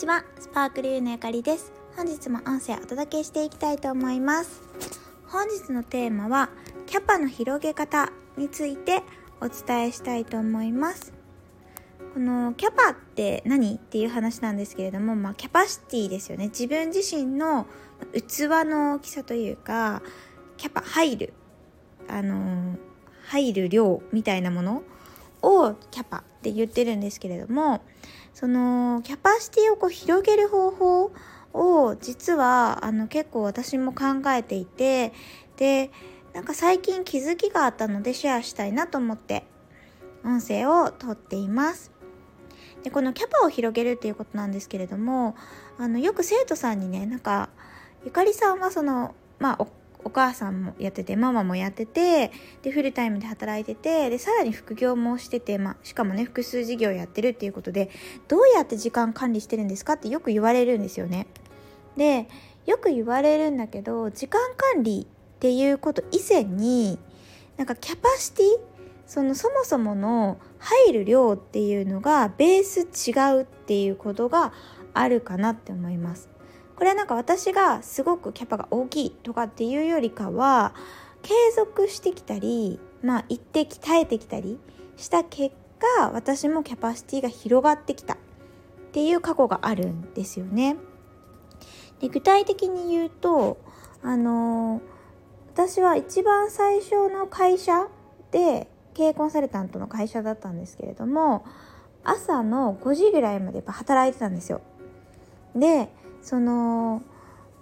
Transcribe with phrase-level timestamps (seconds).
[0.00, 0.24] ちは。
[0.38, 1.74] スパークルユーのゆかりです。
[1.94, 4.62] 本日も音声をお届けしていきたいと思います。
[5.26, 6.48] 本日のテーマは
[6.86, 9.02] キャパの広げ方について
[9.42, 11.12] お伝えしたいと思います。
[12.14, 16.46] このキャパって何っていう話なんですけれども、まあ、キャパシティですよね。
[16.46, 17.66] 自分自身の
[18.10, 20.00] 器の大きさというか
[20.56, 21.34] キャパ入る
[22.08, 22.78] あの
[23.24, 24.82] 入る量みたいなもの
[25.42, 27.82] をキャパって言ってるんですけれども
[28.34, 31.12] そのキャパシティをこう広げる方法
[31.52, 35.12] を実はあの結構私も考えていて
[35.56, 35.90] で
[36.32, 39.44] なんか最近気づきがあったのでシェアしたいなと思って
[40.24, 41.90] 音声を撮っています。
[42.82, 45.36] でこのキャパを広げるっていうことなんですけれども
[45.78, 47.50] あのよく生徒さんにねなんか
[48.04, 49.66] ゆかりさんはそのまあ
[50.04, 52.30] お母さんもやっててママもやってて
[52.62, 57.90] でフルタイムで働いててでさらに副業もしてて、まあ、しかもね複数事業やってるっていうことで
[58.28, 61.26] どうやって時間管理してるんですかってよく言われるんですよね。
[61.96, 62.28] で
[62.66, 66.98] よく言われるんだけど時間管理っていうこと以前に
[67.56, 68.46] なんかキャパシティ
[69.06, 74.52] そのそもそもの入る量っていうのがベース違うっていうことが
[74.94, 76.28] あるかなって思います。
[76.80, 80.74] これはなんか私がすごくキャパが大きいとかっていうよりかは
[81.20, 84.58] 継続してきたりまあ一定鍛えてきたり
[84.96, 88.16] した結果私もキャパシティが広がってきたっ
[88.92, 90.78] ていう過去があるんですよね。
[92.00, 93.58] で具体的に言うと
[94.02, 94.80] あの、
[95.52, 97.88] 私は一番最初の会社
[98.30, 101.44] で経営コンサルタントの会社だったんですけれども
[102.04, 104.62] 朝の5時ぐらいまでやっぱ働いてたんですよ。
[105.54, 105.90] で
[106.22, 107.02] その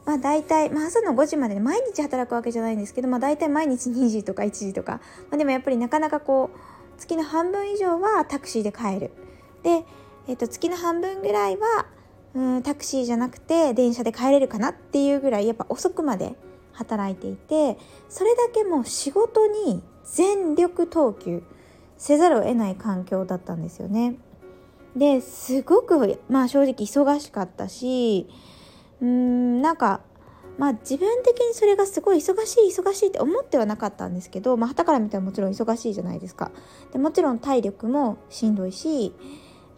[0.04, 5.00] まあ大体、まあ、朝の5時までで毎日働くわけじゃないんですけど、まあ、大体毎日2時とか1時とか、
[5.30, 9.10] まあ、でもやっぱりなかなかこう月の半分以上はタクシーで帰る
[9.62, 9.84] で、
[10.26, 11.86] えー、と月の半分ぐらいは
[12.34, 16.34] うんタクシーじゃなくて電車で帰れるかなっていうぐらいやっぱ遅くまで
[16.72, 17.76] 働いていて
[18.08, 21.42] それだけもう仕事に全力投球
[21.96, 24.16] せざるを得ない環境だったんですよね。
[24.96, 28.28] ですごくまあ正直忙しかったし
[29.00, 30.00] うーんなんか
[30.58, 36.50] まあ自分的にそれがすごい忙しい忙しいって思ってはなかったんですけどまあ旗から見たらもちろん忙しいじゃないですか。
[36.92, 39.14] でもちろん体力もしんどいし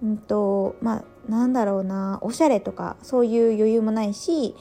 [0.03, 4.55] うんとまあなんだろうなおしゃれとかそういう余裕もないし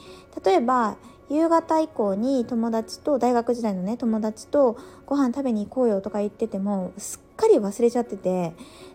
[0.44, 0.96] 例えば
[1.30, 4.76] 夕方以降に友達と大学時代のね友達と
[5.06, 8.52] ご飯食べに行こうよとか言っててもすっかり忘れちゃってて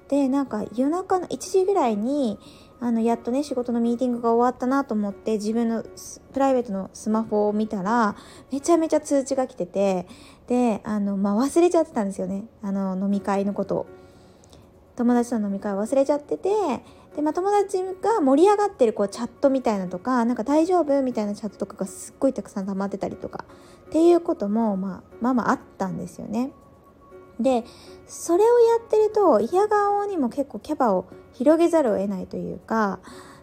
[0.09, 2.37] でなんか夜中の1時ぐらいに
[2.85, 5.83] あのやっとね仕事のミーティングが終わったなと思って自分の
[6.33, 8.15] プライベートのスマホを見たら
[8.51, 10.05] めちゃめちゃ通知が来てて
[10.45, 13.87] であの、まあ、忘れちゃってたんですよねあの飲み会のことを
[14.95, 16.49] 友達との飲み会を忘れちゃってて
[17.15, 23.45] で、まあ、友達が盛り上がってるこうチャットみたいなとかなんか大丈夫みたいなチャットとかがすっごいたくさん溜まってたりとか
[23.87, 26.51] っていうことも、まあ、まあまああったんですよね。
[27.39, 27.63] で
[28.07, 32.99] それをやってると嫌顔にも結構キャパを広げざるを得ないというか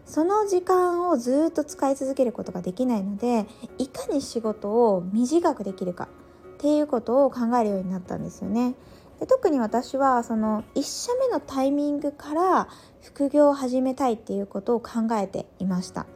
[0.07, 3.47] その時間をずっと使い続けることができないので
[3.79, 6.09] いかに仕事を短くできるか
[6.55, 8.75] っていうことを考えるようになったんですよね。
[9.19, 12.69] で特に私はその1社目のタイミングから
[13.01, 16.07] 副業を始めたいっていうことを考えていました。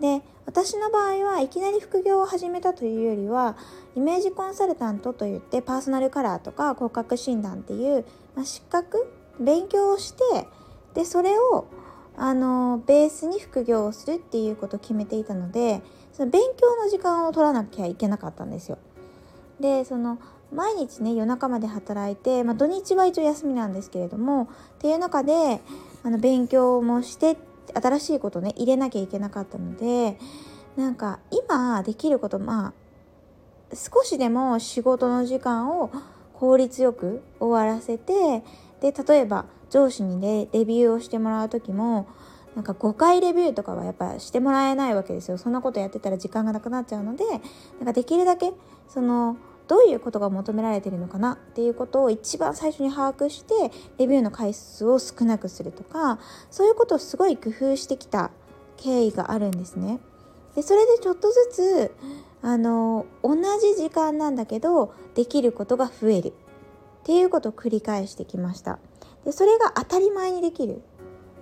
[0.00, 3.56] で私の場合はいきなり副業を始めたというよりは
[3.96, 8.04] イメージコンサルタントといってパーソナルカラーとか骨格診断っていう、
[8.34, 10.46] まあ、資格勉強をして
[10.94, 11.66] でそれを
[12.16, 15.82] あのベースに副業をするっていうことを決めていたので
[16.12, 18.78] その勉強の時間を取らなきゃいけなかったんですよ。
[19.60, 20.18] でその
[20.52, 24.46] 毎日ね夜中まで働いて、まあ、土日は一応休みなんですけれどもっ
[24.78, 25.60] ていう中で
[26.02, 27.36] あの勉強もして
[27.74, 30.18] 新しいことね入れなきゃいけなかったので
[30.76, 32.72] なんか今できることまあ
[33.74, 35.90] 少しでも仕事の時間を
[36.34, 38.42] 効率よく終わらせて
[38.80, 42.08] で例えば上司にレレビューをしてもらう時も
[42.54, 45.38] なんか5回レビューとかはやっぱしてもらえないわけですよ。
[45.38, 47.40] そんなことやってたら時間がなくなっちゃうのでなん
[47.84, 48.52] かできるだけ
[48.88, 49.36] その
[49.68, 56.18] どういうことが求められてるのかなっていうことを一番最初に把握してレビューの回数を少なくするとか
[56.50, 58.30] そういうことをすごい工夫してきた
[58.78, 60.00] 経緯があるんですね。
[60.56, 61.94] でそれでちょっとずつ
[62.40, 66.32] あの同じ時間なんだけどできることが増えるっ
[67.04, 68.78] ていうことを繰り返してきました。
[69.24, 70.82] でそれが当たり前にできる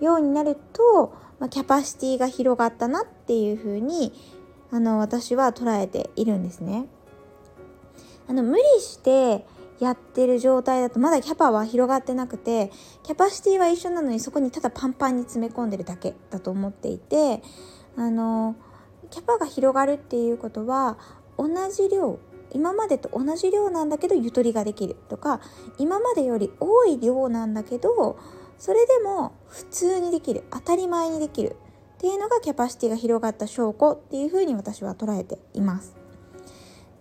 [0.00, 4.12] ようになると、まあ、キャパシティが広がったなっていうふうに
[4.72, 6.86] あの私は捉えているんですね。
[8.28, 9.44] あの無理して
[9.78, 12.70] やってる状態だとまだキャパは広がってなくて
[13.02, 17.42] キャパシティは一緒なのにそこにただパンパンに詰め込んでるだけだと思っていて
[17.96, 18.56] あの
[19.10, 20.98] キャパが広がるっていうことは
[21.36, 22.18] 同じ量
[22.52, 25.40] 今までと同じ量なんだけどゆとりができるとか
[25.78, 28.18] 今までより多い量なんだけど
[28.58, 31.56] それでも普通にできる当たり前にできる
[31.96, 35.94] っていうのがキャパシティが広がった証拠っていうふうに私は捉えています。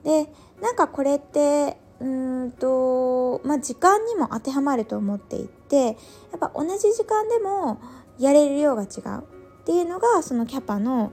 [0.04, 0.30] で
[0.62, 5.96] なんかこれってうんとまあ時間にも当てはまると思っていてやっ
[6.40, 7.80] ぱ同じ時間でも
[8.19, 11.12] やれる量が違うっていうのがそのキャパの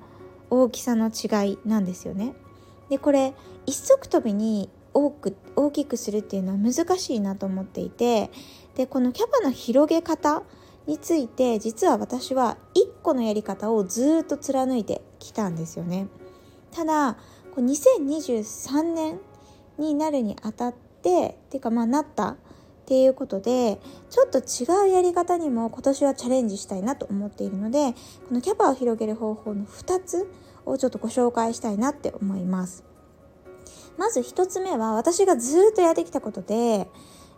[0.50, 2.35] 大きさの違いなんですよね。
[2.89, 3.35] でこれ
[3.67, 8.31] 一足飛びに多く大きくするっていうのは難しいなと思っていて
[8.75, 10.43] でこのキャパの広げ方
[10.87, 16.09] について実は私は1個のやり方をずっと貫いてきたんですよね。
[16.73, 17.17] ただ
[17.56, 19.21] 2023年
[19.78, 22.36] になるにあたってっていうかまあなったっ
[22.86, 23.80] ていうことで
[24.10, 27.92] ちょっと違うやり方にも今年はチャレンジしたいなと思っているので
[28.28, 30.28] このキャパを広げる方法の2つ
[30.66, 32.84] をちょっとご紹介したいなって思います。
[33.98, 36.88] まず1つ目は私がずっとやってきたことで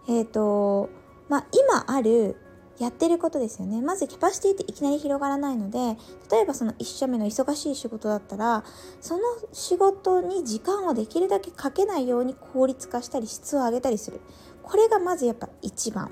[0.08, 0.88] えっ、ー、と
[1.28, 2.36] まあ今ある
[2.78, 3.80] やってることですよね。
[3.82, 5.96] まずキャパシティっていきなり広がらないので
[6.30, 8.64] 例えばその1社目の忙しい仕事だったら
[9.00, 9.22] その
[9.52, 14.20] 仕事に時間をできるだけかけないように効率化したり質を上げたりする。
[14.62, 16.10] これがまずやっぱ一番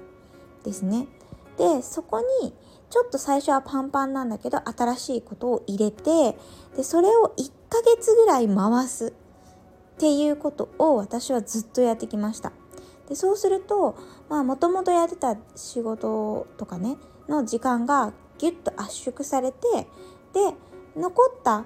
[0.62, 1.09] ですね。
[1.59, 2.55] でそこに
[2.91, 6.37] ちょっと最初はパンパンなんだけど新しいことを入れて
[6.76, 9.15] でそれを1ヶ月ぐらい回す。
[9.93, 12.53] っていうことを私はずっとやってきました。
[13.08, 13.97] でそうすると
[14.43, 16.96] もともとやってた仕事とかね
[17.29, 19.58] の時間がギュッと圧縮されて
[20.32, 20.55] で
[20.96, 21.64] 残った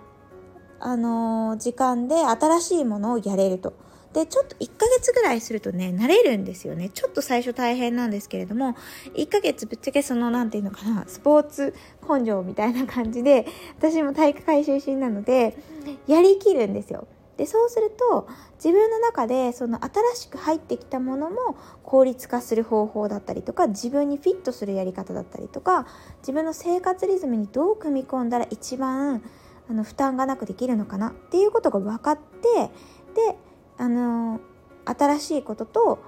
[0.78, 3.72] あの、時間で新しいものをやれると。
[4.12, 8.74] でちょっと1ヶ月ぐらいするとね慣れるんですよねちょっと最初大変なんですけれども
[9.14, 11.74] 1ヶ月ぶっちゃけその何て言うのかなスポーツ
[12.08, 13.46] 根性みたいな感じで
[13.78, 15.58] 私も体育会出身なので
[16.06, 25.86] やりきるんですよでそうすると自分の中でその新しく入ってきたものも効率化する方法だったりとか自分にフィットするやり方だったりとか
[26.20, 29.22] 自分の生活リズムにどう組み込んだら一番
[29.68, 32.70] あの負担がなくできるのかなっていうことが分かって
[33.14, 33.36] で
[33.78, 34.40] あの
[34.84, 35.98] 新しいことと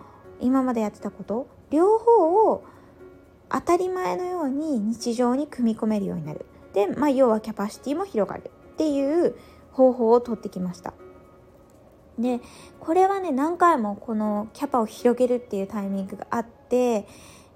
[0.40, 2.64] 今までやってたこと両方を
[3.50, 9.34] 当たり前のように日常に組み込めるようになるで、まあ、要はキャパシティも広がるっていう
[9.72, 10.92] 方法をとってきました。
[12.18, 12.40] で
[12.80, 17.06] これはね何回もこのキャパを広げるっていうタイミングがあって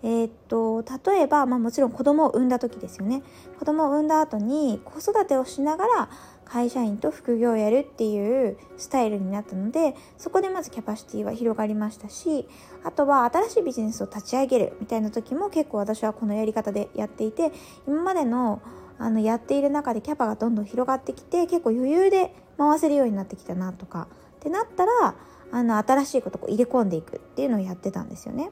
[0.04, 3.22] えー、っと例えば、まあ、もちろん子供を産んだ時ですよね。
[3.58, 6.10] 子供を産んだ後に子育てをしながら
[6.44, 12.46] 会社員と副業をやるっていうスタイルになったのでそこでまずキャパシティは広がりましたし
[12.84, 17.52] あとは新しいビジネスを立ち上げるみたいな時も結構私はこのやり方でやっていて
[17.86, 18.60] 今までの
[18.98, 24.06] あのやっている中でキャパがどんどん広がってきて結構余裕で回せるようになってきたなとか
[24.42, 25.14] ってなったら
[25.52, 28.50] あの新しいことを入れ込んでいくっていうのをやってたんですよね。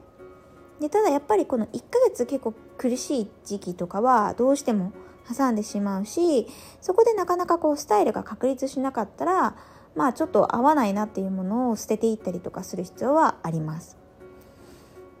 [0.79, 4.93] でただやっぱりこの1ヶ月結構苦しい時期とかはどうしても
[5.37, 6.47] 挟んでしまうし
[6.79, 9.55] そこでなかなかこうスタイルが確立しなかったら
[9.95, 13.97] まあちょっと合わないなっていうものを捨てていったりとかする必要はあります。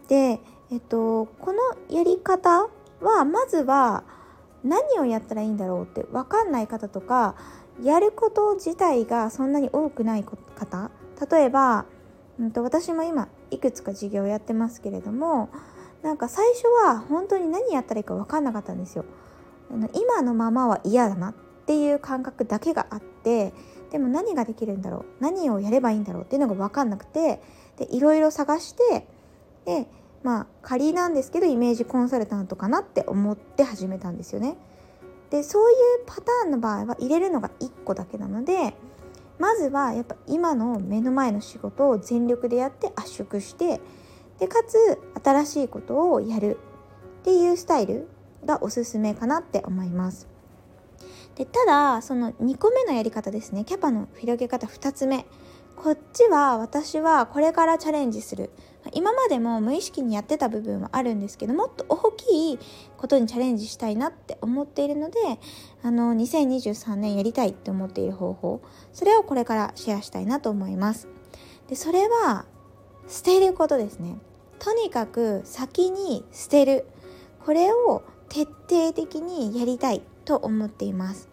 [0.07, 0.39] で、
[0.71, 1.59] えっと、この
[1.95, 2.69] やり方
[3.01, 4.03] はまずは
[4.63, 7.35] 何をやったらいいんだろうって分かんない方とか
[7.83, 10.91] やること自体がそんなに多くない方？
[11.29, 11.85] 例えば、
[12.39, 15.49] うんと、私も今いくつか授業やってますけれども
[16.01, 19.05] なんか最初は本当に何やったらいいか分かんなかったんですよ。
[19.93, 21.33] 今のままは嫌だなっ
[21.65, 23.53] ていう感覚だけがあって
[23.91, 25.05] でも何ができるんだろう？
[25.19, 27.41] 何をやればいいんだろうっていうのが分かんなくて
[27.77, 29.07] でいろいろ探して
[29.65, 29.87] で
[30.23, 34.55] まあ仮なんですけどイメージコンサルタントかなって思って始めたんですよね。
[35.31, 38.75] でそういうパターンの場合は入れるのが1個だけなので
[39.39, 43.81] まずはやっぱ今の目の前の仕事を全力でやって圧縮して
[44.39, 46.59] でかつ新しいことをやる
[47.21, 48.07] っていうスタイル
[48.45, 50.27] がおすすめかなって思います。
[51.35, 53.63] でただその2個目のやり方ですね。
[53.63, 55.25] キャパの広げ方2つ目。
[55.75, 58.51] こっちは私はこれからチャレンジする。
[58.93, 62.59] 今までも無意識にやってた部分はあるんですけどもっと大きい
[62.97, 65.19] ことにチャレンジしたいなって思っているので
[65.83, 68.61] あの2023年やりたいって思っている方法
[68.93, 71.07] それをこれからシェアしたいなと思います。
[71.69, 72.45] でそれは
[73.07, 74.17] 捨てることですね。
[74.59, 76.85] とにかく先に捨てる。
[77.45, 81.30] これを徹底的にやりたいと思っています。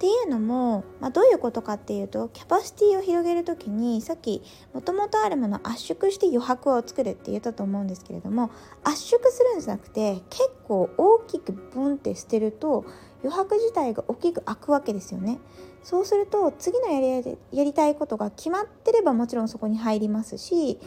[0.00, 4.42] っていうのも、まあ、どういうことかっていうとキャパシティを広げる時にさっき
[4.72, 8.50] もともとあるものを圧縮して余白を作るって言ったと思うんですけれども
[8.82, 12.86] 圧縮するんじゃなくて結構大きくボンって捨てると
[13.22, 15.38] 余白自体が大きく開くわけですよね。
[15.82, 20.78] そうすると次のやりやりたいことが決まってればもちろんそこに入りますし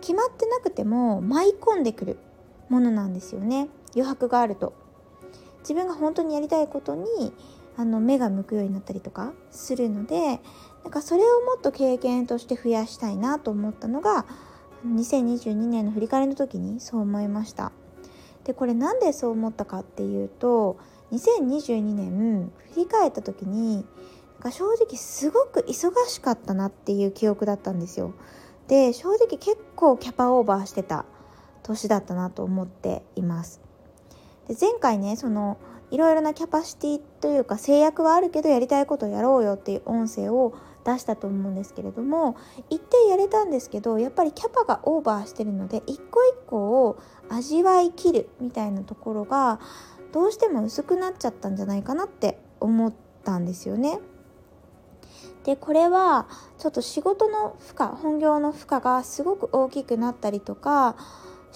[0.00, 2.18] 決まってなくても舞い込んでくる
[2.68, 4.74] ものなんですよね余白があると。
[5.60, 7.34] 自分が本当にやりたいことに
[7.78, 10.40] あの目が向くようになったりとかするので
[10.82, 14.26] なんかそれをもっと経験として増やしたいなと思ったのが
[14.84, 17.70] 2022年の振り返りの時にそう思いました。
[18.42, 20.76] でこれなんでそう思ったかっていうと
[21.12, 23.84] 2022年振り返った時になん
[24.42, 28.12] か正直すごく忙しかったなっていう記憶だったんですよ。
[28.66, 31.04] で正直結構キャパオーバーしてた
[31.62, 33.60] 年だったなと思っています。
[34.48, 35.58] で前回ねその
[35.90, 40.54] いろいろなキャパシティというか制約はあるけどやりたいことをやろうよっていう音声を
[40.84, 42.36] 出したと思うんですけれども
[42.70, 49.60] 一定やれたんですけどやっぱりキャパがオーバーしてるので一個一個を味わいきるみたいなところが
[50.12, 52.92] どうしても薄くなっちゃったんじゃないかなって思っ
[53.24, 53.98] たんですよね。
[55.44, 56.26] でこれは
[56.58, 60.96] ちょっと仕事の負荷本業の負荷がすごく大きくなったりとか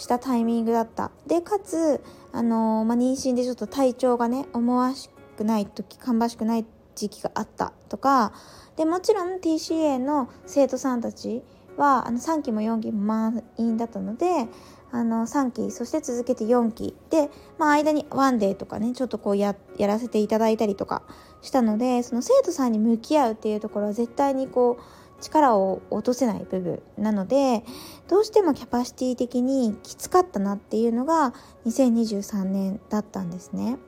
[0.02, 1.12] したタイミングだった。
[1.26, 8.32] でかつあのー、まあ、妊娠でちょっと体調がね思わしくない時芳しくない時期があったとか
[8.76, 11.42] でもちろん TCA の生徒さんたち
[11.76, 14.48] はあの3期も4期も満員だったので
[14.90, 21.02] あの3期そして続けて4期で、まあ、間にワンデーとかねちょっとこうややらせていただいたりとか
[21.40, 27.64] したのでその生徒さんに向き合うっていうところは絶対にこう力を落とせない部分なので
[28.08, 31.32] どうしてもキャパシティ的にきつかったなっていうのが
[31.66, 33.78] 2023年だったんですね。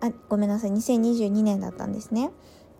[0.00, 0.70] あごめんなさい。
[0.70, 2.30] 2022年だったんですね。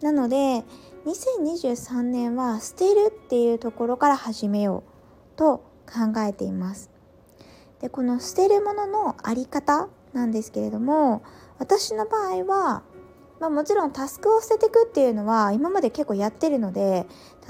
[0.03, 0.65] なので
[1.07, 6.91] 2023年は捨てるっていうところから始めようと考えています。
[7.81, 11.23] でこの捨てるもののあり方なんですけれども
[11.59, 12.83] 私の場合は
[13.41, 17.07] まあ、もちろんタスクを捨てていくっていうのは今まで結構やってるので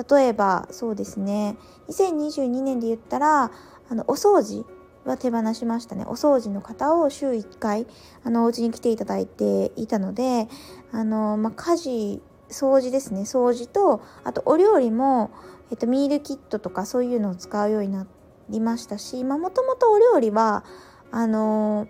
[0.09, 1.56] 例えばそうですね。
[1.88, 3.50] 2022年で言ったら
[3.88, 4.64] あのお掃除
[5.04, 6.04] は手放しましたね。
[6.06, 7.87] お掃除の方を週1回
[8.23, 10.49] あのお家に来ていただいていたので
[10.92, 13.23] あの、まあ、家事掃除ですね。
[13.23, 15.32] 掃除とあとお料理も、
[15.73, 18.06] えっと、ミールキットとかそういうのを使うようにな
[18.49, 20.64] りましたしもともとお料理は
[21.11, 21.88] あの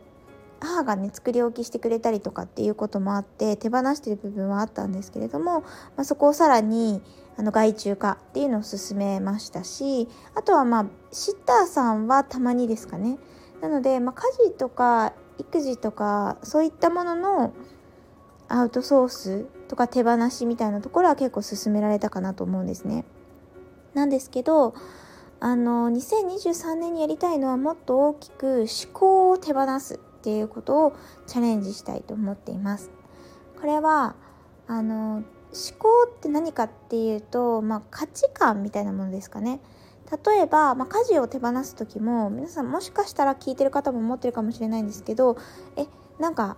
[0.60, 5.66] 母がね作り置きしてくれたりとかっていうこともあって手放してる部分はあったんですけれども、ま
[5.98, 7.02] あ、そこをさらに
[7.36, 13.18] あの外注化っていうのを進めましたしあとはまあシッターさんはたまにですかね
[13.62, 17.54] なので、まあ、家事とか育児とかそういったものの
[18.48, 23.04] アウトソースとか手放しみたいなところは結構進められたかなと思うんですね。
[23.94, 24.74] なんですけど
[25.38, 30.92] あの2023年にやりたいのはもっと大きく思考を手放すっていうことを
[31.26, 32.90] チャレンジしたいと思っています。
[33.58, 34.14] これは
[34.66, 35.24] あの思
[35.78, 39.60] 考って何かっていうと、まあ、価値観みたいなものですかね。
[40.24, 45.36] 例えば、まあ、家事を手放す時も皆さんもしかしたら聞いてる方も思ってるかもしれないんですけど
[45.76, 45.86] え
[46.18, 46.56] なんか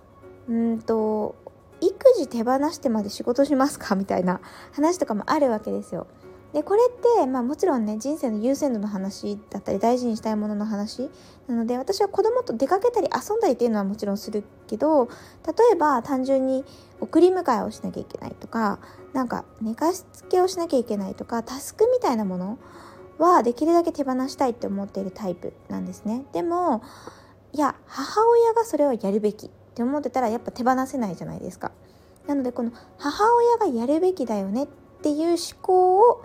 [0.48, 1.36] うんと
[1.80, 3.94] 育児手放してまで仕事しますか？
[3.94, 4.40] みたいな
[4.72, 6.06] 話とかもあるわけですよ。
[6.52, 11.08] でこれって、まあ、もちろんね人生の優先度の話だったり大事にしたいものの話
[11.48, 16.64] なので私は子供と出かけたり遊んだりっていうのはもちろんするけど例えば単純に
[17.00, 18.80] 送り迎えをしなきゃいけないとか
[19.14, 22.58] なんか寝かしつけをしなきゃいけないとかタスクみたいなもの
[23.18, 26.24] はできるだけ手放したいって思っているタイプなんですね。
[26.32, 26.82] でも
[27.52, 31.72] いや母親がそれをやるべきって思ってたらやっぱ手放せないじゃないですか。
[32.26, 34.66] なのでこの母親がやるべきだよねっ
[35.02, 36.24] ていう思考を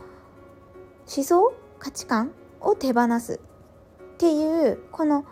[1.13, 3.39] 思想価値観を手放す
[4.15, 5.25] っていうこの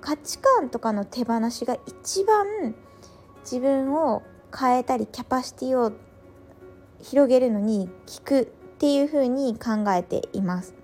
[0.00, 2.74] 価値観とかの手放しが一番
[3.42, 4.22] 自分を
[4.56, 5.92] 変えたりキャパシティを
[7.00, 8.44] 広げるのに効くっ
[8.78, 10.74] ていうふうに考えています。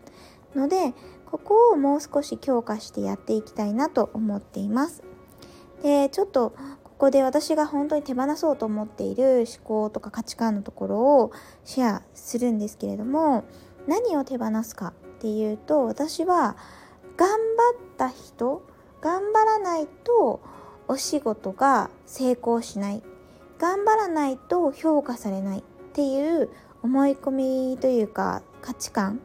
[0.55, 0.95] ので
[1.31, 5.03] ここをもう少し強化してやっていきたいなと思っています。
[5.83, 11.33] でちょっとここで私が本当に手放そうと思っている思考とか価値観のところを
[11.65, 13.45] シェアするんですけれども
[13.87, 16.57] 何を手放すかっていうと私は
[17.17, 18.63] 頑張った人
[19.01, 20.41] 頑張らないと
[20.89, 23.03] お仕事が成功しない
[23.59, 26.51] 頑張らないと評価されないっていう
[26.83, 27.31] 思い込
[27.73, 29.21] みというか価値観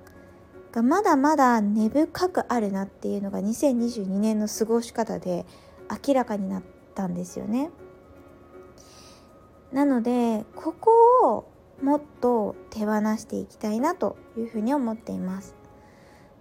[0.72, 5.46] がまだまだ根深くあるなっていうのが2022年の過ごし方で
[6.06, 7.72] 明らかになったんですよね。
[9.72, 10.92] なのでここ
[11.24, 15.56] をもっと手放していきたいなというふうに思っています。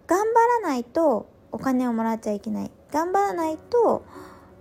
[0.07, 0.25] 頑張
[0.63, 2.71] らないとお金をもらっちゃいけない。
[2.93, 4.05] 頑張らないと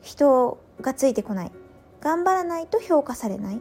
[0.02, 1.52] 人がついてこない。
[2.02, 3.58] 頑張らないと評価されない。
[3.58, 3.60] っ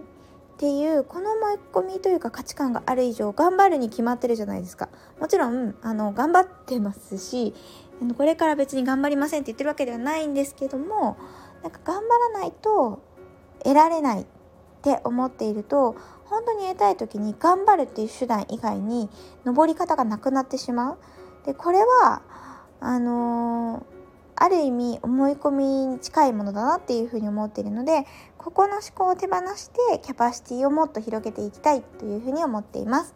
[0.59, 4.89] ていうこの思い込みというか価値観がある以上頑張るに決まってるじゃないですか。
[5.19, 7.53] もちろんあの頑張ってますし
[8.17, 11.17] これから別に頑張りませんって言ってるわけではないんですけども
[11.63, 13.03] なんか頑張らないと
[13.65, 14.25] 得られないっ
[14.83, 15.97] て思っていると
[16.33, 19.11] 本当に得たい時に頑張るっていう手段以外に
[19.45, 20.99] 登り方がなくなってしまう。
[21.45, 22.23] でこれは
[22.81, 23.83] あのー、
[24.37, 28.07] ある意味思い込みに近いものだなっていうふうに思っているので
[28.39, 33.15] ここの思考を手放してキャパシティをもっと広げていきたいというふうに思っています。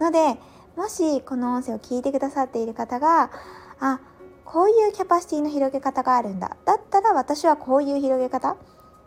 [0.00, 0.36] ので
[0.76, 3.30] もしこの音声を聞いてくださっている方が
[3.78, 4.00] あ
[4.44, 8.56] こういうキャパシティの広げ方があるんだだったら私はこういう広げ方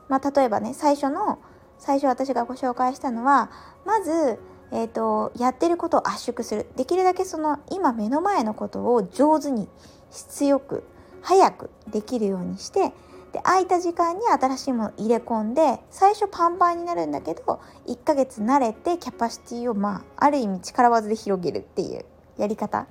[0.07, 1.39] まあ例えばね最初の
[1.81, 3.49] 最初私がご紹介したのは
[3.85, 4.39] まず、
[4.71, 6.67] えーと、やってることを圧縮する。
[6.77, 9.67] できるだけその今目の前のことを上手に
[10.11, 10.83] 質よく
[11.21, 12.93] 早くできるようにして
[13.33, 22.05] で空いた時間に新しいものを入れ込んで最初パンパンになるんだけど1ヶ月慣れてキャパシティをまあある意味力技で広げるっていう
[22.37, 22.85] やり方。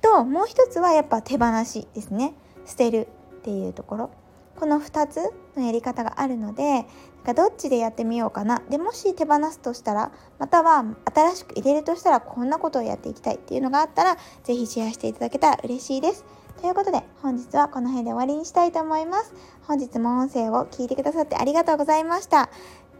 [0.00, 2.34] ともう一つはやっぱ手放しですね。
[2.64, 4.10] 捨てるっていうところ。
[4.58, 5.20] この2つ
[5.56, 6.84] のやり方があるのでなん
[7.24, 10.84] かどっちでやってみようかなでもし手放すとしたらまたは
[11.14, 16.24] 新しく入れるとしたらこんなことをやっていきたいっていうのがあったら是非シェアしていただけたら嬉しいです。
[16.60, 19.32] ということで本日はこの辺で終わりにしたいと思います。
[19.62, 22.50] 本日も音声を聞いてくださってありがとうございました。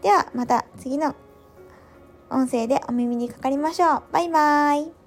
[0.01, 1.15] ではまた次の
[2.29, 4.03] 音声でお耳にかかりましょう。
[4.11, 4.98] バイバーイ。